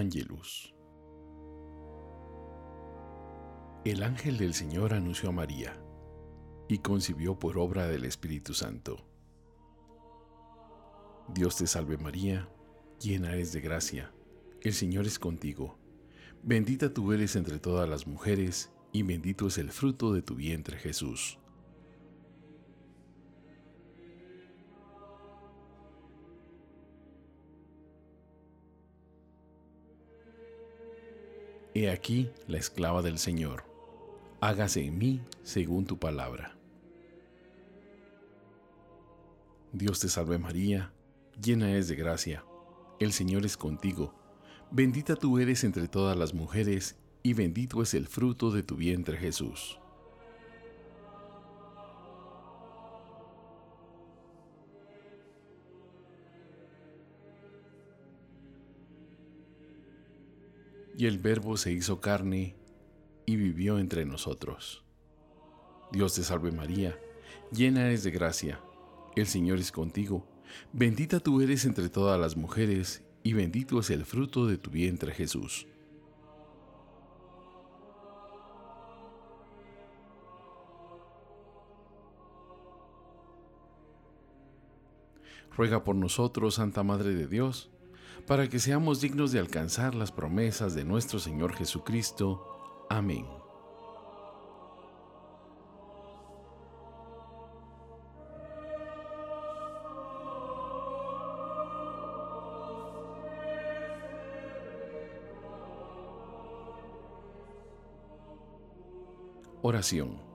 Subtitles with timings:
[0.00, 0.74] Angelus.
[3.84, 5.78] El ángel del Señor anunció a María
[6.68, 9.06] y concibió por obra del Espíritu Santo.
[11.28, 12.48] Dios te salve María,
[12.98, 14.10] llena eres de gracia,
[14.62, 15.78] el Señor es contigo.
[16.42, 20.78] Bendita tú eres entre todas las mujeres y bendito es el fruto de tu vientre
[20.78, 21.38] Jesús.
[31.80, 33.64] He aquí la esclava del Señor.
[34.42, 36.54] Hágase en mí según tu palabra.
[39.72, 40.92] Dios te salve María,
[41.42, 42.44] llena es de gracia.
[42.98, 44.14] El Señor es contigo.
[44.70, 49.16] Bendita tú eres entre todas las mujeres, y bendito es el fruto de tu vientre
[49.16, 49.79] Jesús.
[60.96, 62.56] Y el Verbo se hizo carne
[63.26, 64.84] y vivió entre nosotros.
[65.92, 66.98] Dios te salve María,
[67.52, 68.60] llena eres de gracia,
[69.16, 70.26] el Señor es contigo,
[70.72, 75.12] bendita tú eres entre todas las mujeres, y bendito es el fruto de tu vientre
[75.12, 75.66] Jesús.
[85.56, 87.70] Ruega por nosotros, Santa Madre de Dios,
[88.26, 92.86] para que seamos dignos de alcanzar las promesas de nuestro Señor Jesucristo.
[92.88, 93.26] Amén.
[109.62, 110.29] Oración.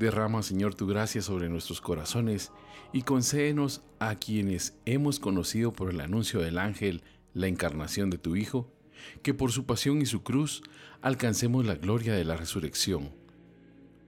[0.00, 2.52] Derrama, Señor, tu gracia sobre nuestros corazones
[2.90, 7.02] y concédenos a quienes hemos conocido por el anuncio del ángel
[7.34, 8.72] la encarnación de tu Hijo,
[9.22, 10.62] que por su pasión y su cruz
[11.02, 13.10] alcancemos la gloria de la resurrección.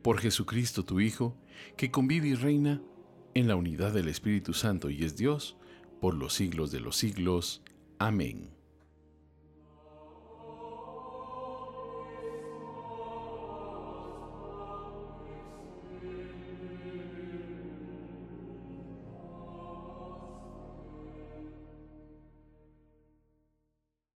[0.01, 1.37] Por Jesucristo tu Hijo,
[1.77, 2.81] que convive y reina
[3.35, 5.59] en la unidad del Espíritu Santo y es Dios,
[6.01, 7.61] por los siglos de los siglos.
[7.99, 8.62] Amén.